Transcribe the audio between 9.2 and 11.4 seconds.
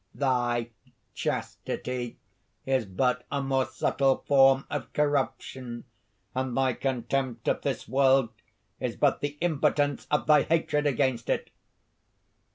the impotence of thy hatred against